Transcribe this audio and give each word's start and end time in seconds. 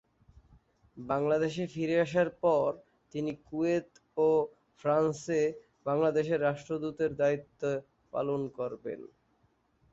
বাংলাদেশে 0.97 1.63
ফিরে 1.73 1.95
আসার 2.05 2.29
পর 2.43 2.69
তিনি 3.13 3.31
কুয়েত 3.45 3.89
ও 4.17 4.27
ফ্রান্সে 4.81 5.41
বাংলাদেশের 5.85 6.43
রাষ্ট্রদূতের 6.47 7.11
দায়িত্ব 7.21 7.61
পালন 8.13 8.41
করবেন। 8.57 8.99